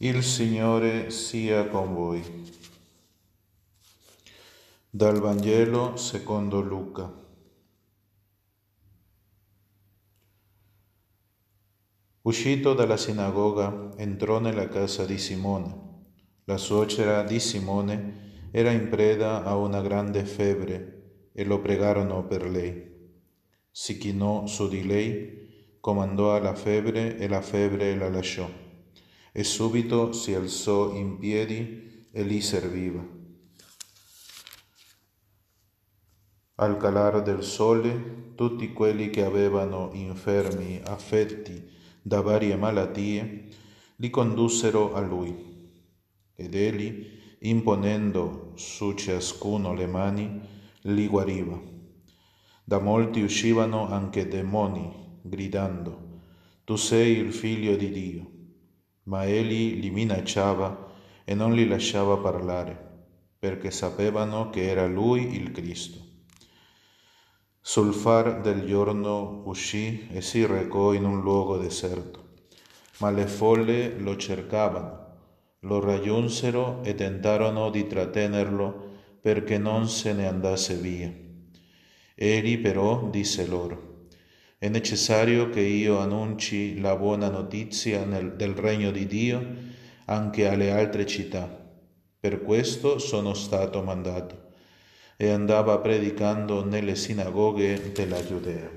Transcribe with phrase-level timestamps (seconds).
[0.00, 2.22] Il Signore sia con voi.
[4.88, 7.12] Dal Vangelo secondo Luca.
[12.22, 16.04] Uscito dalla sinagoga, entrò nella casa di Simone.
[16.44, 22.48] La suocera di Simone era in preda a una grande febbre e lo pregarono per
[22.48, 22.88] lei.
[23.68, 28.66] Si chinò su di lei, comandò alla febbre e la febbre la lasciò
[29.38, 33.06] e subito si alzò in piedi e li serviva.
[36.56, 41.70] Al calare del sole, tutti quelli che avevano infermi affetti
[42.02, 43.46] da varie malattie
[43.94, 45.32] li condussero a lui,
[46.34, 47.06] ed egli,
[47.42, 50.40] imponendo su ciascuno le mani,
[50.80, 51.62] li guariva.
[52.64, 56.22] Da molti uscivano anche demoni, gridando,
[56.64, 58.36] Tu sei il figlio di Dio
[59.08, 60.86] ma egli li minacciava
[61.24, 62.76] e non li lasciava parlare,
[63.38, 65.98] perché sapevano che era lui il Cristo.
[67.58, 72.34] Sul far del giorno uscì e si recò in un luogo deserto,
[72.98, 75.06] ma le folle lo cercavano,
[75.60, 78.86] lo raggiunsero e tentarono di trattenerlo
[79.22, 81.10] perché non se ne andasse via.
[82.14, 83.87] Egli però disse loro,
[84.58, 89.46] è necessario che io annunci la buona notizia nel, del regno di Dio
[90.06, 91.48] anche alle altre città.
[92.18, 94.46] Per questo sono stato mandato.
[95.16, 98.68] E andava predicando nelle sinagoghe della Giudea.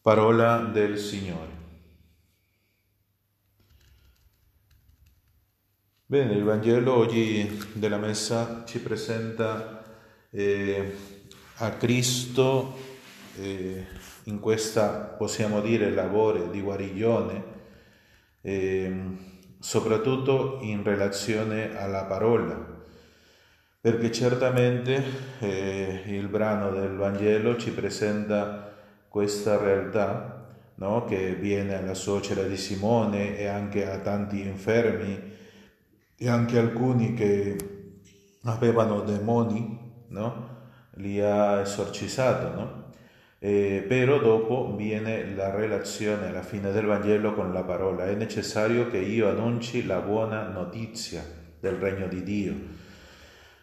[0.00, 1.56] Parola del Signore.
[6.06, 9.84] Bene, il Vangelo oggi della Messa ci presenta
[10.30, 11.17] eh,
[11.60, 12.76] a Cristo
[13.36, 13.84] eh,
[14.24, 17.42] in questa, possiamo dire, lavoro di guarigione,
[18.42, 19.02] eh,
[19.58, 22.76] soprattutto in relazione alla parola,
[23.80, 25.02] perché certamente
[25.40, 28.76] eh, il brano del Vangelo ci presenta
[29.08, 30.46] questa realtà
[30.76, 31.04] no?
[31.06, 35.36] che viene alla suocera di Simone e anche a tanti infermi
[36.16, 37.56] e anche alcuni che
[38.42, 40.57] avevano demoni, no?
[40.98, 42.86] Li ha esorcizzato, no?
[43.40, 48.06] Eh, però dopo viene la relazione alla fine del Vangelo con la parola.
[48.06, 51.22] È necessario che io annunci la buona notizia
[51.60, 52.54] del regno di Dio.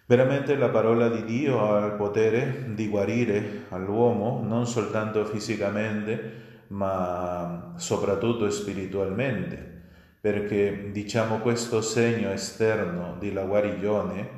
[0.07, 7.73] Veramente la parola di Dio ha il potere di guarire all'uomo non soltanto fisicamente, ma
[7.75, 9.81] soprattutto spiritualmente,
[10.22, 14.29] perché diciamo questo segno esterno di la guarigione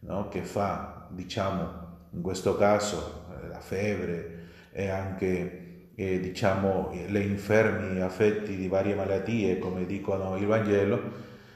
[0.00, 1.83] no, che fa, diciamo,
[2.14, 4.42] in questo caso eh, la febbre
[4.72, 5.64] e anche
[5.94, 11.00] eh, diciamo, le infermi affetti di varie malattie, come dicono il Vangelo,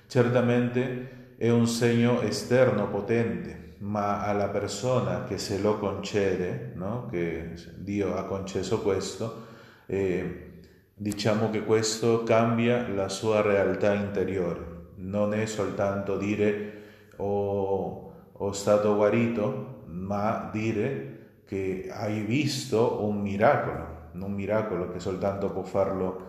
[0.06, 7.06] certamente è un segno esterno potente, ma alla persona che se lo concede, no?
[7.10, 9.46] che Dio ha concesso questo,
[9.86, 10.46] eh,
[10.94, 14.76] diciamo che questo cambia la sua realtà interiore.
[14.96, 16.72] Non è soltanto dire
[17.16, 25.50] oh, ho stato guarito, ma dire che hai visto un miracolo, un miracolo che soltanto
[25.50, 26.26] può farlo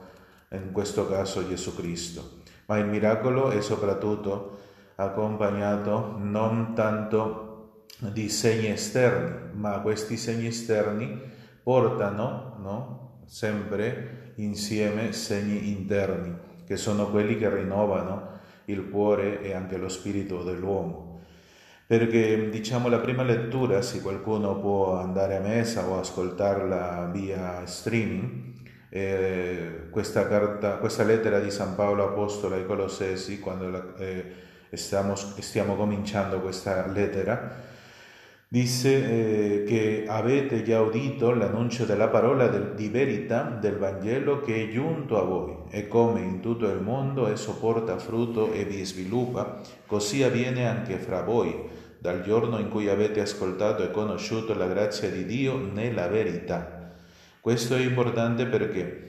[0.51, 2.37] in questo caso Gesù Cristo,
[2.67, 4.57] ma il miracolo è soprattutto
[4.95, 11.19] accompagnato non tanto di segni esterni, ma questi segni esterni
[11.61, 16.33] portano no, sempre insieme segni interni,
[16.65, 21.08] che sono quelli che rinnovano il cuore e anche lo spirito dell'uomo
[21.89, 28.43] perché diciamo la prima lettura, se qualcuno può andare a messa o ascoltarla via streaming,
[28.89, 34.23] eh, questa, carta, questa lettera di San Paolo Apostolo ai Colossesi, quando la, eh,
[34.71, 37.55] stiamo, stiamo cominciando questa lettera,
[38.47, 44.63] disse eh, che avete già udito l'annuncio della parola del, di verità del Vangelo che
[44.63, 48.85] è giunto a voi e come in tutto il mondo esso porta frutto e vi
[48.85, 54.67] sviluppa, così avviene anche fra voi dal giorno in cui avete ascoltato e conosciuto la
[54.67, 56.93] grazia di Dio nella verità.
[57.41, 59.05] Questo è importante perché,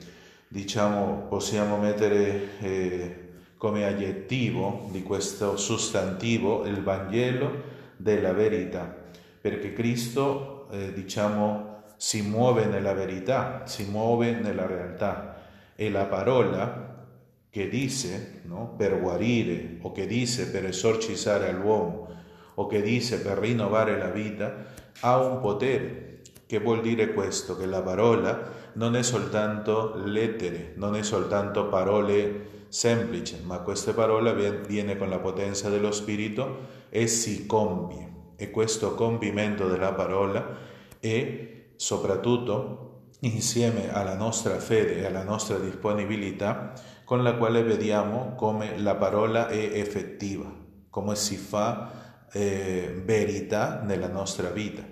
[0.49, 8.93] diciamo, possiamo mettere eh, come aggettivo di questo sostantivo il Vangelo della verità,
[9.39, 15.39] perché Cristo, eh, diciamo, si muove nella verità, si muove nella realtà
[15.75, 17.05] e la parola
[17.49, 22.11] che dice no, per guarire o che dice per esorcizzare all'uomo
[22.55, 24.65] o che dice per rinnovare la vita,
[25.01, 26.21] ha un potere.
[26.45, 27.55] Che vuol dire questo?
[27.57, 34.31] Che la parola non è soltanto lettere, non è soltanto parole, semplice, ma questa parola
[34.33, 38.09] viene con la potenza dello Spirito e si compie.
[38.37, 40.57] E questo compimento della parola
[40.99, 42.87] è soprattutto
[43.21, 49.47] insieme alla nostra fede e alla nostra disponibilità con la quale vediamo come la parola
[49.47, 50.49] è effettiva,
[50.89, 54.83] come si fa eh, verità nella nostra vita.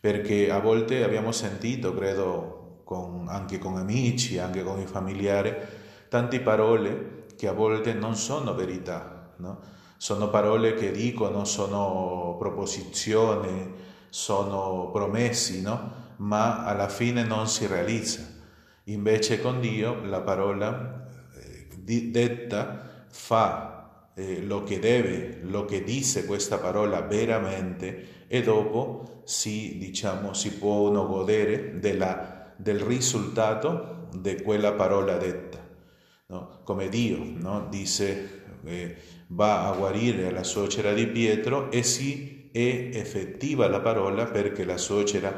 [0.00, 5.54] Perché a volte abbiamo sentito, credo, con, anche con amici, anche con i familiari,
[6.08, 9.60] tante parole che a volte non sono verità, no?
[9.96, 13.74] sono parole che dicono, sono proposizioni,
[14.08, 15.92] sono promessi, no?
[16.16, 18.22] ma alla fine non si realizza.
[18.84, 21.06] Invece con Dio la parola
[21.86, 23.79] eh, detta fa
[24.20, 30.58] eh, lo che deve, lo che dice questa parola veramente e dopo si, diciamo, si
[30.60, 35.66] uno godere della, del risultato di quella parola detta.
[36.26, 36.60] No?
[36.64, 37.66] Come Dio no?
[37.70, 38.96] dice eh,
[39.28, 44.76] va a guarire la suocera di Pietro e si è effettiva la parola perché la
[44.76, 45.34] suocera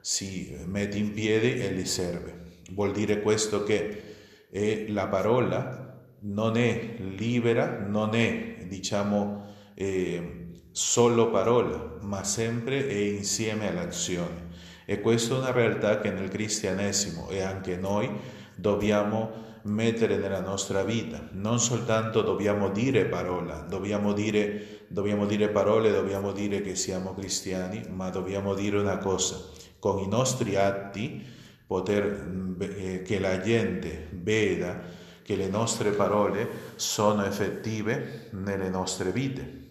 [0.00, 2.42] si mette in piedi e gli serve.
[2.72, 4.02] Vuol dire questo che
[4.50, 5.85] è la parola
[6.26, 9.44] non è libera, non è diciamo
[9.74, 14.54] eh, solo parola, ma sempre è insieme all'azione.
[14.84, 18.08] E questa è una realtà che nel cristianesimo e anche noi
[18.54, 21.28] dobbiamo mettere nella nostra vita.
[21.32, 27.82] Non soltanto dobbiamo dire parola, dobbiamo dire, dobbiamo dire parole, dobbiamo dire che siamo cristiani,
[27.90, 29.40] ma dobbiamo dire una cosa,
[29.78, 31.24] con i nostri atti
[31.66, 39.64] poter eh, che la gente veda che le nostre parole sono effettive nelle nostre vite.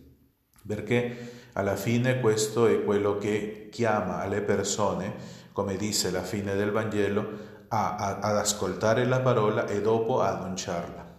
[0.67, 5.13] Perché alla fine questo è quello che chiama le persone,
[5.53, 7.25] come dice la fine del Vangelo,
[7.69, 11.15] a, a, ad ascoltare la parola e dopo a annunciarla.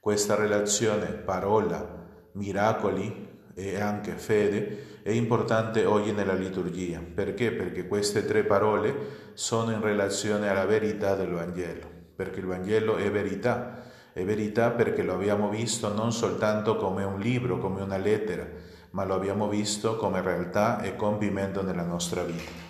[0.00, 7.00] Questa relazione parola, miracoli e anche fede è importante oggi nella liturgia.
[7.00, 7.52] Perché?
[7.52, 13.08] Perché queste tre parole sono in relazione alla verità del Vangelo, perché il Vangelo è
[13.12, 18.44] verità, è verità perché lo abbiamo visto non soltanto come un libro, come una lettera,
[18.90, 22.67] ma lo abbiamo visto come realtà e compimento nella nostra vita.